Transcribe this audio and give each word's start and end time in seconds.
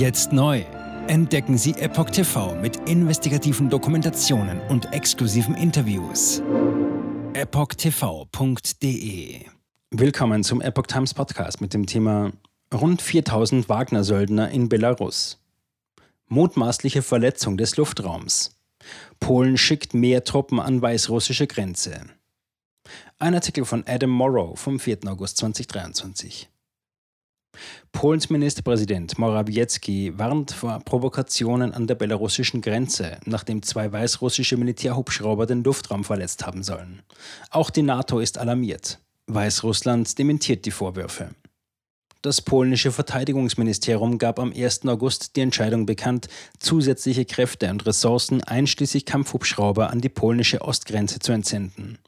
Jetzt 0.00 0.32
neu. 0.32 0.64
Entdecken 1.08 1.58
Sie 1.58 1.72
Epoch 1.72 2.08
TV 2.08 2.54
mit 2.54 2.88
investigativen 2.88 3.68
Dokumentationen 3.68 4.58
und 4.70 4.94
exklusiven 4.94 5.54
Interviews. 5.54 6.42
EpochTV.de 7.34 8.64
Willkommen 9.90 10.42
zum 10.42 10.62
Epoch 10.62 10.86
Times 10.86 11.12
Podcast 11.12 11.60
mit 11.60 11.74
dem 11.74 11.84
Thema 11.84 12.32
Rund 12.72 13.02
4000 13.02 13.68
Wagner-Söldner 13.68 14.48
in 14.48 14.70
Belarus. 14.70 15.38
Mutmaßliche 16.28 17.02
Verletzung 17.02 17.58
des 17.58 17.76
Luftraums. 17.76 18.56
Polen 19.20 19.58
schickt 19.58 19.92
mehr 19.92 20.24
Truppen 20.24 20.60
an 20.60 20.80
weißrussische 20.80 21.46
Grenze. 21.46 22.06
Ein 23.18 23.34
Artikel 23.34 23.66
von 23.66 23.84
Adam 23.86 24.08
Morrow 24.08 24.58
vom 24.58 24.80
4. 24.80 25.00
August 25.08 25.36
2023. 25.36 26.48
Polens 27.92 28.30
Ministerpräsident 28.30 29.18
Morawiecki 29.18 30.18
warnt 30.18 30.52
vor 30.52 30.80
Provokationen 30.84 31.74
an 31.74 31.86
der 31.86 31.96
belarussischen 31.96 32.60
Grenze, 32.60 33.18
nachdem 33.26 33.62
zwei 33.62 33.92
weißrussische 33.92 34.56
Militärhubschrauber 34.56 35.46
den 35.46 35.64
Luftraum 35.64 36.04
verletzt 36.04 36.46
haben 36.46 36.62
sollen. 36.62 37.02
Auch 37.50 37.70
die 37.70 37.82
NATO 37.82 38.20
ist 38.20 38.38
alarmiert. 38.38 39.00
Weißrussland 39.26 40.18
dementiert 40.18 40.64
die 40.64 40.70
Vorwürfe. 40.70 41.30
Das 42.22 42.42
polnische 42.42 42.92
Verteidigungsministerium 42.92 44.18
gab 44.18 44.38
am 44.38 44.52
1. 44.52 44.86
August 44.86 45.36
die 45.36 45.40
Entscheidung 45.40 45.86
bekannt, 45.86 46.28
zusätzliche 46.58 47.24
Kräfte 47.24 47.70
und 47.70 47.86
Ressourcen 47.86 48.44
einschließlich 48.44 49.06
Kampfhubschrauber 49.06 49.88
an 49.88 50.02
die 50.02 50.10
polnische 50.10 50.60
Ostgrenze 50.60 51.18
zu 51.20 51.32
entsenden. 51.32 51.98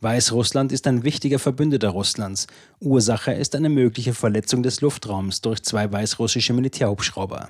Weißrussland 0.00 0.72
ist 0.72 0.88
ein 0.88 1.04
wichtiger 1.04 1.38
Verbündeter 1.38 1.90
Russlands. 1.90 2.48
Ursache 2.80 3.32
ist 3.32 3.54
eine 3.54 3.68
mögliche 3.68 4.12
Verletzung 4.12 4.64
des 4.64 4.80
Luftraums 4.80 5.40
durch 5.40 5.62
zwei 5.62 5.90
weißrussische 5.92 6.52
Militärhubschrauber. 6.52 7.48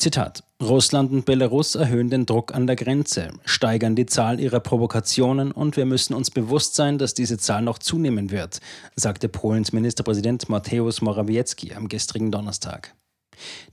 Zitat: 0.00 0.44
Russland 0.62 1.12
und 1.12 1.26
Belarus 1.26 1.74
erhöhen 1.74 2.08
den 2.08 2.24
Druck 2.24 2.54
an 2.54 2.66
der 2.66 2.74
Grenze, 2.74 3.32
steigern 3.44 3.96
die 3.96 4.06
Zahl 4.06 4.40
ihrer 4.40 4.60
Provokationen 4.60 5.52
und 5.52 5.76
wir 5.76 5.84
müssen 5.84 6.14
uns 6.14 6.30
bewusst 6.30 6.74
sein, 6.74 6.96
dass 6.96 7.12
diese 7.12 7.36
Zahl 7.36 7.60
noch 7.60 7.78
zunehmen 7.78 8.30
wird, 8.30 8.60
sagte 8.96 9.28
Polens 9.28 9.74
Ministerpräsident 9.74 10.48
Mateusz 10.48 11.02
Morawiecki 11.02 11.74
am 11.74 11.86
gestrigen 11.86 12.30
Donnerstag. 12.30 12.94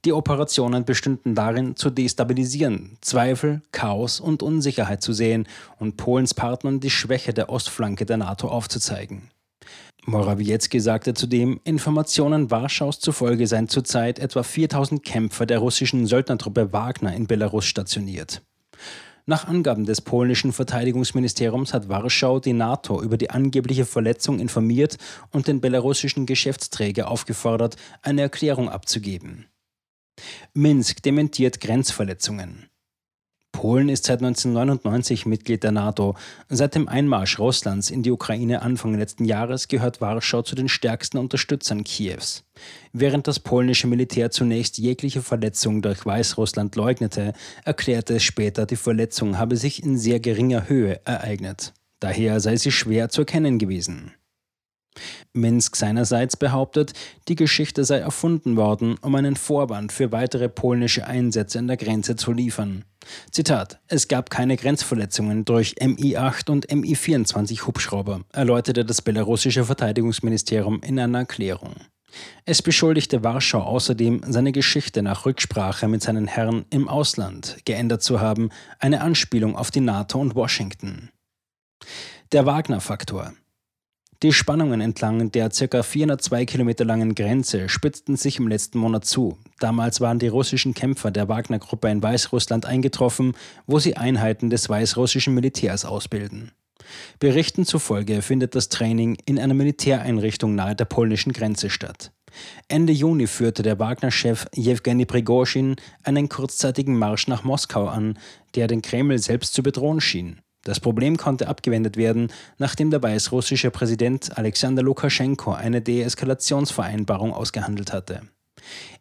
Die 0.03 0.11
Operationen 0.11 0.83
bestünden 0.83 1.33
darin, 1.33 1.77
zu 1.77 1.89
destabilisieren, 1.89 2.97
Zweifel, 2.99 3.61
Chaos 3.71 4.19
und 4.19 4.43
Unsicherheit 4.43 5.01
zu 5.01 5.13
sehen 5.13 5.47
und 5.79 5.95
Polens 5.95 6.33
Partnern 6.33 6.81
die 6.81 6.89
Schwäche 6.89 7.33
der 7.33 7.49
Ostflanke 7.49 8.05
der 8.05 8.17
NATO 8.17 8.49
aufzuzeigen. 8.49 9.29
Morawiecki 10.09 10.79
sagte 10.79 11.13
zudem, 11.13 11.59
Informationen 11.65 12.49
Warschaus 12.49 13.01
zufolge 13.01 13.45
seien 13.45 13.67
zurzeit 13.67 14.19
etwa 14.19 14.41
4000 14.41 15.03
Kämpfer 15.03 15.45
der 15.45 15.59
russischen 15.59 16.07
Söldnertruppe 16.07 16.71
Wagner 16.71 17.13
in 17.13 17.27
Belarus 17.27 17.65
stationiert. 17.65 18.41
Nach 19.25 19.45
Angaben 19.49 19.85
des 19.85 19.99
polnischen 19.99 20.53
Verteidigungsministeriums 20.53 21.73
hat 21.73 21.89
Warschau 21.89 22.39
die 22.39 22.53
NATO 22.53 23.03
über 23.03 23.17
die 23.17 23.31
angebliche 23.31 23.85
Verletzung 23.85 24.39
informiert 24.39 24.95
und 25.31 25.49
den 25.49 25.59
belarussischen 25.59 26.25
Geschäftsträger 26.25 27.11
aufgefordert, 27.11 27.75
eine 28.01 28.21
Erklärung 28.21 28.69
abzugeben. 28.69 29.47
Minsk 30.53 31.03
dementiert 31.03 31.59
Grenzverletzungen. 31.59 32.69
Polen 33.57 33.89
ist 33.89 34.05
seit 34.05 34.19
1999 34.19 35.25
Mitglied 35.25 35.63
der 35.63 35.71
NATO. 35.71 36.13
Seit 36.47 36.75
dem 36.75 36.87
Einmarsch 36.87 37.39
Russlands 37.39 37.89
in 37.89 38.03
die 38.03 38.11
Ukraine 38.11 38.61
Anfang 38.61 38.93
letzten 38.93 39.25
Jahres 39.25 39.67
gehört 39.67 39.99
Warschau 39.99 40.43
zu 40.43 40.53
den 40.53 40.69
stärksten 40.69 41.17
Unterstützern 41.17 41.83
Kiews. 41.83 42.43
Während 42.93 43.27
das 43.27 43.39
polnische 43.39 43.87
Militär 43.87 44.29
zunächst 44.29 44.77
jegliche 44.77 45.23
Verletzung 45.23 45.81
durch 45.81 46.05
Weißrussland 46.05 46.75
leugnete, 46.75 47.33
erklärte 47.65 48.17
es 48.17 48.23
später, 48.23 48.67
die 48.67 48.75
Verletzung 48.75 49.39
habe 49.39 49.57
sich 49.57 49.81
in 49.81 49.97
sehr 49.97 50.19
geringer 50.19 50.69
Höhe 50.69 51.01
ereignet. 51.05 51.73
Daher 51.99 52.39
sei 52.39 52.57
sie 52.57 52.71
schwer 52.71 53.09
zu 53.09 53.21
erkennen 53.21 53.57
gewesen. 53.57 54.11
Minsk 55.33 55.75
seinerseits 55.75 56.37
behauptet, 56.37 56.93
die 57.27 57.35
Geschichte 57.35 57.83
sei 57.83 57.97
erfunden 57.97 58.55
worden, 58.55 58.95
um 59.01 59.15
einen 59.15 59.35
Vorwand 59.35 59.91
für 59.91 60.11
weitere 60.11 60.49
polnische 60.49 61.07
Einsätze 61.07 61.59
an 61.59 61.67
der 61.67 61.77
Grenze 61.77 62.15
zu 62.15 62.31
liefern. 62.31 62.85
Zitat: 63.31 63.79
Es 63.87 64.07
gab 64.07 64.29
keine 64.29 64.57
Grenzverletzungen 64.57 65.45
durch 65.45 65.75
Mi-8 65.81 66.49
und 66.49 66.71
Mi-24 66.71 67.65
Hubschrauber, 67.65 68.21
erläuterte 68.33 68.85
das 68.85 69.01
belarussische 69.01 69.65
Verteidigungsministerium 69.65 70.81
in 70.81 70.99
einer 70.99 71.19
Erklärung. 71.19 71.75
Es 72.45 72.61
beschuldigte 72.61 73.23
Warschau 73.23 73.61
außerdem, 73.61 74.21
seine 74.27 74.51
Geschichte 74.51 75.01
nach 75.01 75.25
Rücksprache 75.25 75.87
mit 75.87 76.01
seinen 76.01 76.27
Herren 76.27 76.65
im 76.69 76.87
Ausland 76.87 77.57
geändert 77.65 78.01
zu 78.01 78.21
haben, 78.21 78.49
eine 78.79 79.01
Anspielung 79.01 79.55
auf 79.55 79.71
die 79.71 79.81
NATO 79.81 80.19
und 80.19 80.35
Washington. 80.35 81.09
Der 82.31 82.45
Wagner-Faktor. 82.45 83.33
Die 84.23 84.33
Spannungen 84.33 84.81
entlang 84.81 85.31
der 85.31 85.51
ca. 85.51 85.83
402 85.83 86.45
Kilometer 86.45 86.83
langen 86.85 87.13
Grenze 87.13 87.69
spitzten 87.69 88.15
sich 88.15 88.39
im 88.39 88.47
letzten 88.47 88.79
Monat 88.79 89.05
zu. 89.05 89.37
Damals 89.59 90.01
waren 90.01 90.17
die 90.17 90.27
russischen 90.27 90.73
Kämpfer 90.73 91.11
der 91.11 91.29
Wagner-Gruppe 91.29 91.87
in 91.89 92.01
Weißrussland 92.01 92.65
eingetroffen, 92.65 93.33
wo 93.67 93.77
sie 93.77 93.95
Einheiten 93.95 94.49
des 94.49 94.69
weißrussischen 94.69 95.35
Militärs 95.35 95.85
ausbilden. 95.85 96.51
Berichten 97.19 97.63
zufolge 97.63 98.23
findet 98.23 98.55
das 98.55 98.69
Training 98.69 99.19
in 99.25 99.37
einer 99.37 99.53
Militäreinrichtung 99.53 100.55
nahe 100.55 100.75
der 100.75 100.85
polnischen 100.85 101.31
Grenze 101.31 101.69
statt. 101.69 102.11
Ende 102.67 102.93
Juni 102.93 103.27
führte 103.27 103.61
der 103.61 103.77
Wagner-Chef 103.77 104.47
Jewgeni 104.55 105.05
Prigozhin 105.05 105.75
einen 106.03 106.27
kurzzeitigen 106.27 106.97
Marsch 106.97 107.27
nach 107.27 107.43
Moskau 107.43 107.87
an, 107.87 108.17
der 108.55 108.65
den 108.67 108.81
Kreml 108.81 109.19
selbst 109.19 109.53
zu 109.53 109.61
bedrohen 109.61 110.01
schien. 110.01 110.41
Das 110.67 110.81
Problem 110.81 111.15
konnte 111.15 111.47
abgewendet 111.47 111.95
werden, 111.95 112.29
nachdem 112.57 112.91
der 112.91 113.01
weißrussische 113.01 113.71
Präsident 113.71 114.37
Alexander 114.37 114.83
Lukaschenko 114.83 115.53
eine 115.53 115.81
Deeskalationsvereinbarung 115.81 117.31
ausgehandelt 117.31 117.93
hatte. 117.93 118.23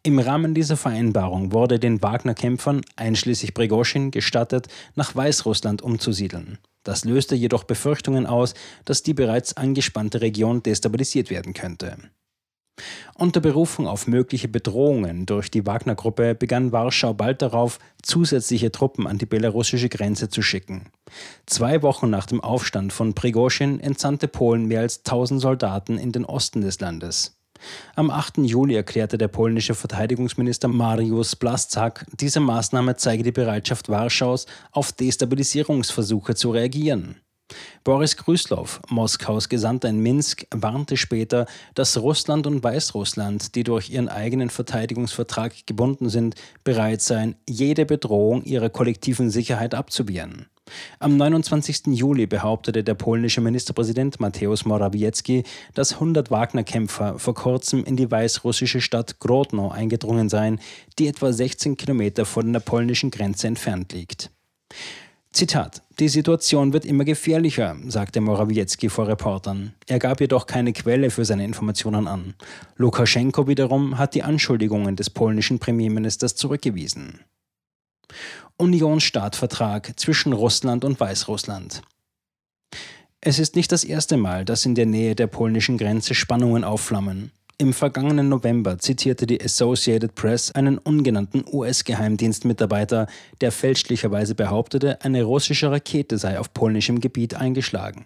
Im 0.01 0.17
Rahmen 0.17 0.53
dieser 0.53 0.77
Vereinbarung 0.77 1.51
wurde 1.51 1.77
den 1.77 2.01
Wagner-Kämpfern, 2.01 2.83
einschließlich 2.95 3.53
Prigoschin, 3.53 4.11
gestattet, 4.11 4.69
nach 4.95 5.13
Weißrussland 5.13 5.81
umzusiedeln. 5.81 6.57
Das 6.83 7.03
löste 7.03 7.35
jedoch 7.35 7.65
Befürchtungen 7.65 8.27
aus, 8.27 8.53
dass 8.85 9.03
die 9.03 9.13
bereits 9.13 9.57
angespannte 9.57 10.21
Region 10.21 10.63
destabilisiert 10.63 11.29
werden 11.29 11.53
könnte. 11.53 11.97
Unter 13.15 13.39
Berufung 13.39 13.87
auf 13.87 14.07
mögliche 14.07 14.47
Bedrohungen 14.47 15.25
durch 15.25 15.49
die 15.49 15.65
Wagner-Gruppe 15.65 16.35
begann 16.35 16.71
Warschau 16.71 17.13
bald 17.13 17.41
darauf, 17.41 17.79
zusätzliche 18.03 18.71
Truppen 18.71 19.07
an 19.07 19.17
die 19.17 19.25
belarussische 19.25 19.89
Grenze 19.89 20.29
zu 20.29 20.41
schicken. 20.41 20.89
Zwei 21.45 21.81
Wochen 21.81 22.09
nach 22.09 22.27
dem 22.27 22.41
Aufstand 22.41 22.93
von 22.93 23.15
Prigoschin 23.15 23.79
entsandte 23.79 24.27
Polen 24.27 24.67
mehr 24.67 24.81
als 24.81 24.99
1000 24.99 25.41
Soldaten 25.41 25.97
in 25.97 26.11
den 26.11 26.25
Osten 26.25 26.61
des 26.61 26.79
Landes. 26.79 27.37
Am 27.95 28.11
8. 28.11 28.39
Juli 28.39 28.75
erklärte 28.75 29.17
der 29.17 29.29
polnische 29.29 29.73
Verteidigungsminister 29.73 30.67
Mariusz 30.67 31.35
Blaszczak, 31.35 32.05
diese 32.19 32.39
Maßnahme 32.39 32.97
zeige 32.97 33.23
die 33.23 33.31
Bereitschaft 33.31 33.89
Warschaus, 33.89 34.45
auf 34.71 34.91
Destabilisierungsversuche 34.91 36.35
zu 36.35 36.51
reagieren. 36.51 37.15
Boris 37.83 38.17
Grüßlow, 38.17 38.67
Moskaus 38.89 39.47
Gesandter 39.47 39.87
in 39.87 39.99
Minsk, 39.99 40.45
warnte 40.51 40.97
später, 40.97 41.45
dass 41.73 41.97
Russland 41.97 42.45
und 42.45 42.63
Weißrussland, 42.63 43.55
die 43.55 43.63
durch 43.63 43.89
ihren 43.89 44.09
eigenen 44.09 44.49
Verteidigungsvertrag 44.49 45.65
gebunden 45.65 46.09
sind, 46.09 46.35
bereit 46.63 47.01
seien, 47.01 47.35
jede 47.47 47.85
Bedrohung 47.85 48.43
ihrer 48.43 48.69
kollektiven 48.69 49.29
Sicherheit 49.29 49.73
abzuwehren. 49.73 50.47
Am 50.99 51.15
29. 51.15 51.87
Juli 51.87 52.27
behauptete 52.27 52.83
der 52.83 52.95
polnische 52.95 53.39
Ministerpräsident 53.39 54.19
Mateusz 54.19 54.65
Morawiecki, 54.65 55.43
dass 55.73 55.93
100 55.93 56.29
Wagner-Kämpfer 56.29 57.19
vor 57.19 57.35
kurzem 57.35 57.85
in 57.85 57.95
die 57.95 58.11
weißrussische 58.11 58.81
Stadt 58.81 59.19
Grodno 59.19 59.69
eingedrungen 59.69 60.27
seien, 60.27 60.59
die 60.99 61.07
etwa 61.07 61.31
16 61.31 61.77
Kilometer 61.77 62.25
von 62.25 62.51
der 62.51 62.59
polnischen 62.59 63.11
Grenze 63.11 63.47
entfernt 63.47 63.93
liegt. 63.93 64.29
Zitat: 65.37 65.83
Die 65.99 66.09
Situation 66.09 66.73
wird 66.73 66.83
immer 66.83 67.05
gefährlicher, 67.05 67.75
sagte 67.85 68.21
Morawiecki 68.21 68.89
vor 68.89 69.07
Reportern. 69.07 69.75
Er 69.85 69.99
gab 69.99 70.19
jedoch 70.19 70.47
keine 70.47 70.73
Quelle 70.73 71.11
für 71.11 71.25
seine 71.25 71.45
Informationen 71.45 72.07
an. 72.07 72.33
Lukaschenko 72.75 73.47
wiederum 73.47 73.99
hat 73.99 74.15
die 74.15 74.23
Anschuldigungen 74.23 74.95
des 74.95 75.11
polnischen 75.11 75.59
Premierministers 75.59 76.35
zurückgewiesen. 76.35 77.19
Unionsstaatvertrag 78.57 79.99
zwischen 79.99 80.33
Russland 80.33 80.83
und 80.83 80.99
Weißrussland. 80.99 81.83
Es 83.21 83.37
ist 83.37 83.55
nicht 83.55 83.71
das 83.71 83.83
erste 83.83 84.17
Mal, 84.17 84.43
dass 84.43 84.65
in 84.65 84.73
der 84.73 84.87
Nähe 84.87 85.13
der 85.13 85.27
polnischen 85.27 85.77
Grenze 85.77 86.15
Spannungen 86.15 86.63
aufflammen. 86.63 87.31
Im 87.59 87.73
vergangenen 87.73 88.29
November 88.29 88.77
zitierte 88.77 89.25
die 89.25 89.43
Associated 89.43 90.13
Press 90.13 90.51
einen 90.51 90.77
ungenannten 90.77 91.43
US-Geheimdienstmitarbeiter, 91.51 93.07
der 93.41 93.51
fälschlicherweise 93.51 94.35
behauptete, 94.35 95.01
eine 95.01 95.23
russische 95.23 95.71
Rakete 95.71 96.19
sei 96.19 96.39
auf 96.39 96.53
polnischem 96.53 96.99
Gebiet 96.99 97.33
eingeschlagen. 97.33 98.05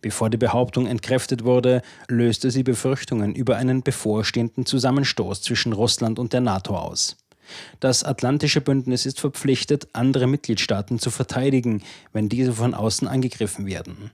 Bevor 0.00 0.30
die 0.30 0.36
Behauptung 0.36 0.88
entkräftet 0.88 1.44
wurde, 1.44 1.82
löste 2.08 2.50
sie 2.50 2.64
Befürchtungen 2.64 3.36
über 3.36 3.56
einen 3.56 3.84
bevorstehenden 3.84 4.66
Zusammenstoß 4.66 5.42
zwischen 5.42 5.72
Russland 5.72 6.18
und 6.18 6.32
der 6.32 6.40
NATO 6.40 6.76
aus. 6.76 7.16
Das 7.78 8.02
Atlantische 8.02 8.60
Bündnis 8.60 9.06
ist 9.06 9.20
verpflichtet, 9.20 9.86
andere 9.92 10.26
Mitgliedstaaten 10.26 10.98
zu 10.98 11.10
verteidigen, 11.10 11.82
wenn 12.12 12.28
diese 12.28 12.52
von 12.52 12.74
außen 12.74 13.06
angegriffen 13.06 13.64
werden. 13.64 14.10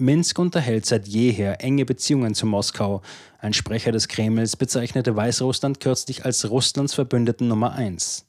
Minsk 0.00 0.38
unterhält 0.38 0.86
seit 0.86 1.06
jeher 1.06 1.62
enge 1.62 1.84
Beziehungen 1.84 2.34
zu 2.34 2.46
Moskau. 2.46 3.02
Ein 3.38 3.52
Sprecher 3.52 3.92
des 3.92 4.08
Kremls 4.08 4.56
bezeichnete 4.56 5.14
Weißrussland 5.14 5.80
kürzlich 5.80 6.24
als 6.24 6.50
Russlands 6.50 6.94
Verbündeten 6.94 7.48
Nummer 7.48 7.72
eins. 7.72 8.26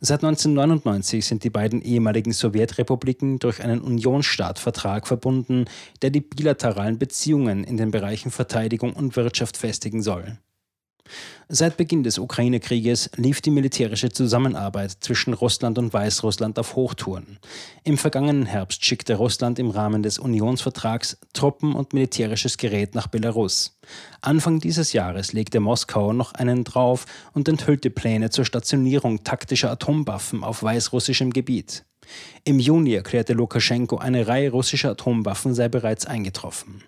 Seit 0.00 0.24
1999 0.24 1.24
sind 1.24 1.44
die 1.44 1.50
beiden 1.50 1.82
ehemaligen 1.82 2.32
Sowjetrepubliken 2.32 3.38
durch 3.38 3.62
einen 3.62 3.80
Unionsstaatvertrag 3.80 5.06
verbunden, 5.06 5.66
der 6.02 6.10
die 6.10 6.20
bilateralen 6.20 6.98
Beziehungen 6.98 7.64
in 7.64 7.76
den 7.76 7.90
Bereichen 7.90 8.30
Verteidigung 8.30 8.92
und 8.92 9.16
Wirtschaft 9.16 9.56
festigen 9.56 10.02
soll. 10.02 10.38
Seit 11.54 11.76
Beginn 11.76 12.02
des 12.02 12.18
Ukraine-Krieges 12.18 13.10
lief 13.16 13.42
die 13.42 13.50
militärische 13.50 14.10
Zusammenarbeit 14.10 14.92
zwischen 15.00 15.34
Russland 15.34 15.76
und 15.76 15.92
Weißrussland 15.92 16.58
auf 16.58 16.76
Hochtouren. 16.76 17.38
Im 17.84 17.98
vergangenen 17.98 18.46
Herbst 18.46 18.84
schickte 18.84 19.16
Russland 19.16 19.58
im 19.58 19.68
Rahmen 19.68 20.02
des 20.02 20.18
Unionsvertrags 20.18 21.18
Truppen 21.34 21.74
und 21.74 21.92
militärisches 21.92 22.56
Gerät 22.56 22.94
nach 22.94 23.06
Belarus. 23.06 23.78
Anfang 24.22 24.60
dieses 24.60 24.94
Jahres 24.94 25.34
legte 25.34 25.60
Moskau 25.60 26.14
noch 26.14 26.32
einen 26.32 26.64
drauf 26.64 27.04
und 27.34 27.48
enthüllte 27.48 27.90
Pläne 27.90 28.30
zur 28.30 28.46
Stationierung 28.46 29.22
taktischer 29.22 29.70
Atomwaffen 29.70 30.44
auf 30.44 30.62
weißrussischem 30.62 31.34
Gebiet. 31.34 31.84
Im 32.44 32.58
Juni 32.60 32.94
erklärte 32.94 33.34
Lukaschenko, 33.34 33.98
eine 33.98 34.26
Reihe 34.26 34.50
russischer 34.50 34.92
Atomwaffen 34.92 35.54
sei 35.54 35.68
bereits 35.68 36.06
eingetroffen. 36.06 36.82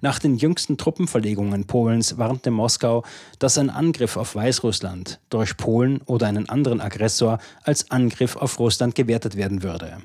Nach 0.00 0.18
den 0.18 0.36
jüngsten 0.36 0.76
Truppenverlegungen 0.76 1.66
Polens 1.66 2.18
warnte 2.18 2.50
Moskau, 2.50 3.04
dass 3.38 3.58
ein 3.58 3.70
Angriff 3.70 4.16
auf 4.16 4.34
Weißrussland 4.34 5.20
durch 5.30 5.56
Polen 5.56 6.00
oder 6.02 6.26
einen 6.26 6.48
anderen 6.48 6.80
Aggressor 6.80 7.38
als 7.62 7.90
Angriff 7.90 8.36
auf 8.36 8.58
Russland 8.58 8.94
gewertet 8.94 9.36
werden 9.36 9.62
würde. 9.62 9.98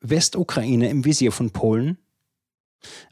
Westukraine 0.00 0.88
im 0.88 1.04
Visier 1.04 1.32
von 1.32 1.50
Polen? 1.50 1.98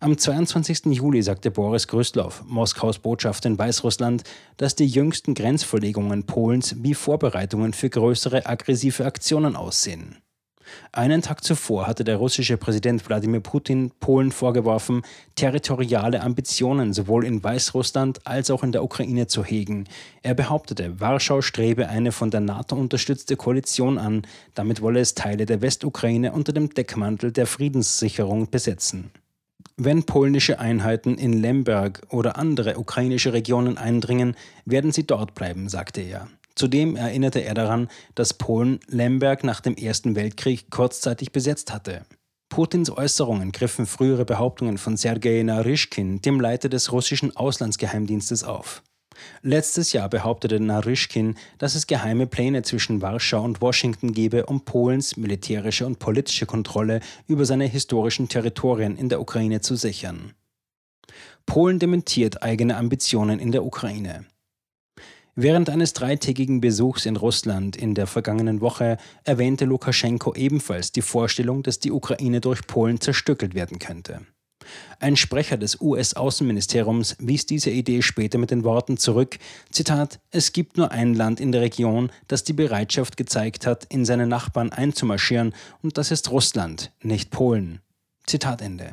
Am 0.01 0.17
22. 0.17 0.87
Juli 0.87 1.23
sagte 1.23 1.51
Boris 1.51 1.89
Grüßlow, 1.89 2.33
Moskaus 2.47 2.99
Botschafter 2.99 3.51
in 3.51 3.59
Weißrussland, 3.59 4.23
dass 4.57 4.75
die 4.75 4.87
jüngsten 4.87 5.35
Grenzverlegungen 5.35 6.25
Polens 6.25 6.77
wie 6.79 6.95
Vorbereitungen 6.95 7.75
für 7.75 7.91
größere 7.91 8.47
aggressive 8.47 9.05
Aktionen 9.05 9.57
aussehen. 9.57 10.17
Einen 10.93 11.23
Tag 11.23 11.45
zuvor 11.45 11.87
hatte 11.87 12.05
der 12.05 12.17
russische 12.17 12.57
Präsident 12.57 13.09
Wladimir 13.09 13.41
Putin 13.41 13.91
Polen 14.01 14.33
vorgeworfen, 14.33 15.03
territoriale 15.35 16.21
Ambitionen 16.21 16.93
sowohl 16.93 17.25
in 17.25 17.43
Weißrussland 17.43 18.27
als 18.27 18.51
auch 18.51 18.63
in 18.63 18.73
der 18.73 18.85
Ukraine 18.85 19.27
zu 19.27 19.45
hegen. 19.45 19.85
Er 20.23 20.35
behauptete, 20.35 21.01
Warschau 21.01 21.41
strebe 21.41 21.89
eine 21.89 22.13
von 22.13 22.31
der 22.31 22.41
NATO 22.41 22.77
unterstützte 22.77 23.37
Koalition 23.37 23.99
an, 23.99 24.23
damit 24.55 24.83
wolle 24.83 25.01
es 25.01 25.15
Teile 25.15 25.47
der 25.47 25.63
Westukraine 25.63 26.33
unter 26.33 26.53
dem 26.53 26.75
Deckmantel 26.75 27.33
der 27.33 27.47
Friedenssicherung 27.47 28.51
besetzen. 28.51 29.11
Wenn 29.77 30.03
polnische 30.03 30.59
Einheiten 30.59 31.19
in 31.19 31.33
Lemberg 31.33 32.03
oder 32.11 32.37
andere 32.37 32.79
ukrainische 32.79 33.33
Regionen 33.33 33.79
eindringen, 33.79 34.35
werden 34.65 34.91
sie 34.91 35.07
dort 35.07 35.35
bleiben, 35.35 35.69
sagte 35.69 36.01
er. 36.01 36.27
Zudem 36.59 36.97
erinnerte 36.97 37.39
er 37.39 37.55
daran, 37.55 37.87
dass 38.17 38.35
Polen 38.35 38.81
Lemberg 38.89 39.45
nach 39.45 39.61
dem 39.61 39.77
Ersten 39.77 40.17
Weltkrieg 40.17 40.71
kurzzeitig 40.71 41.31
besetzt 41.31 41.73
hatte. 41.73 42.03
Putins 42.49 42.91
Äußerungen 42.91 43.53
griffen 43.53 43.87
frühere 43.87 44.25
Behauptungen 44.25 44.77
von 44.77 44.97
Sergei 44.97 45.45
Naryshkin, 45.45 46.21
dem 46.21 46.41
Leiter 46.41 46.69
des 46.69 46.91
russischen 46.91 47.37
Auslandsgeheimdienstes, 47.37 48.43
auf. 48.43 48.83
Letztes 49.43 49.93
Jahr 49.93 50.09
behauptete 50.09 50.59
Naryshkin, 50.59 51.37
dass 51.59 51.77
es 51.77 51.87
geheime 51.87 52.27
Pläne 52.27 52.63
zwischen 52.63 53.03
Warschau 53.03 53.45
und 53.45 53.61
Washington 53.61 54.13
gebe, 54.13 54.47
um 54.47 54.65
Polens 54.65 55.17
militärische 55.17 55.87
und 55.87 56.01
politische 56.01 56.47
Kontrolle 56.47 56.99
über 57.29 57.45
seine 57.45 57.67
historischen 57.67 58.29
Territorien 58.29 58.97
in 58.97 59.09
der 59.09 59.21
Ukraine 59.21 59.61
zu 59.61 59.77
sichern. 59.77 60.33
Polen 61.47 61.79
dementiert 61.79 62.43
eigene 62.43 62.77
Ambitionen 62.77 63.39
in 63.39 63.53
der 63.53 63.65
Ukraine. 63.65 64.27
Während 65.41 65.71
eines 65.71 65.93
dreitägigen 65.93 66.61
Besuchs 66.61 67.07
in 67.07 67.15
Russland 67.15 67.77
in 67.77 67.95
der 67.95 68.09
vergangenen 68.09 68.61
Woche 68.61 68.97
erwähnte 69.23 69.67
Lukaschenko 69.67 70.35
ebenfalls 70.35 70.91
die 70.91 71.01
Vorstellung, 71.01 71.63
dass 71.63 71.79
die 71.79 71.93
Ukraine 71.93 72.41
durch 72.41 72.67
Polen 72.67 73.01
zerstückelt 73.01 73.55
werden 73.55 73.79
könnte. 73.79 74.23
Ein 74.99 75.15
Sprecher 75.15 75.57
des 75.57 75.81
US-Außenministeriums 75.81 77.15
wies 77.21 77.47
diese 77.47 77.71
Idee 77.71 78.03
später 78.03 78.37
mit 78.37 78.51
den 78.51 78.65
Worten 78.65 78.97
zurück, 78.97 79.39
Zitat, 79.71 80.19
es 80.33 80.53
gibt 80.53 80.77
nur 80.77 80.91
ein 80.91 81.15
Land 81.15 81.39
in 81.39 81.53
der 81.53 81.61
Region, 81.61 82.11
das 82.27 82.43
die 82.43 82.53
Bereitschaft 82.53 83.17
gezeigt 83.17 83.65
hat, 83.65 83.85
in 83.85 84.05
seine 84.05 84.27
Nachbarn 84.27 84.73
einzumarschieren, 84.73 85.55
und 85.85 85.99
das 85.99 86.11
ist 86.11 86.33
Russland, 86.33 86.91
nicht 87.01 87.31
Polen. 87.31 87.79
Zitat 88.27 88.61
Ende. 88.61 88.93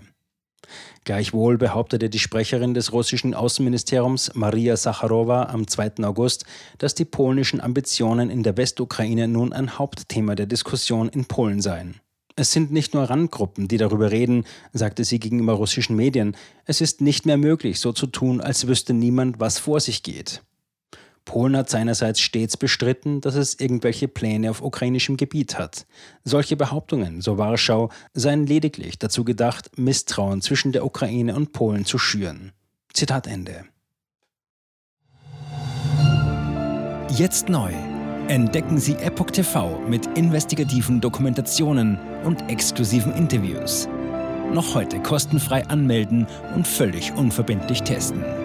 Gleichwohl 1.04 1.58
behauptete 1.58 2.10
die 2.10 2.20
Sprecherin 2.20 2.74
des 2.74 2.94
russischen 2.94 3.34
Außenministeriums 3.34 4.32
Maria 4.36 4.78
Sacharowa 4.78 5.44
am 5.44 5.68
2. 5.68 6.04
August, 6.04 6.46
dass 6.78 6.96
die 6.96 7.06
polnischen 7.06 7.62
Ambitionen 7.62 8.30
in 8.30 8.44
der 8.44 8.58
Westukraine 8.58 9.28
nun 9.28 9.54
ein 9.54 9.78
Hauptthema 9.78 10.36
der 10.36 10.46
Diskussion 10.46 11.10
in 11.10 11.26
Polen 11.26 11.62
seien. 11.62 12.00
Es 12.38 12.52
sind 12.52 12.72
nicht 12.72 12.94
nur 12.94 13.04
Randgruppen, 13.04 13.70
die 13.70 13.78
darüber 13.78 14.12
reden, 14.12 14.44
sagte 14.74 15.06
sie 15.06 15.20
gegenüber 15.20 15.54
russischen 15.54 15.96
Medien. 15.96 16.36
Es 16.66 16.82
ist 16.82 17.00
nicht 17.00 17.26
mehr 17.26 17.38
möglich, 17.38 17.80
so 17.80 17.94
zu 17.94 18.08
tun, 18.08 18.42
als 18.42 18.68
wüsste 18.68 18.94
niemand, 18.94 19.40
was 19.40 19.58
vor 19.58 19.80
sich 19.80 20.04
geht. 20.04 20.42
Polen 21.25 21.57
hat 21.57 21.69
seinerseits 21.69 22.22
stets 22.22 22.56
bestritten, 22.56 23.19
dass 23.19 23.36
es 23.36 23.60
irgendwelche 23.60 24.07
Pläne 24.07 24.51
auf 24.51 24.62
ukrainischem 24.62 25.18
Gebiet 25.18 25.57
hat. 25.57 25.86
Solche 26.24 26.56
Behauptungen, 26.56 27.22
so 27.22 27.38
Warschau, 27.38 27.89
seien 28.13 28.45
lediglich 28.45 29.00
dazu 29.00 29.25
gedacht, 29.25 29.77
Misstrauen 29.77 30.42
zwischen 30.42 30.72
der 30.72 30.86
Ukraine 30.86 31.36
und 31.36 31.51
Polen 31.51 31.83
zu 31.83 31.98
schüren. 31.98 32.51
Zitat 32.94 33.27
Ende. 33.27 33.66
Jetzt 37.10 37.50
neu. 37.50 37.72
Entdecken 38.27 38.80
Sie 38.80 38.95
Epoch 38.95 39.31
TV 39.31 39.80
mit 39.88 40.06
investigativen 40.18 41.01
Dokumentationen 41.01 42.00
und 42.24 42.50
exklusiven 42.50 43.13
Interviews. 43.13 43.88
Noch 44.54 44.74
heute 44.74 45.00
kostenfrei 45.00 45.66
anmelden 45.68 46.27
und 46.56 46.68
völlig 46.68 47.13
unverbindlich 47.13 47.81
testen. 47.83 48.45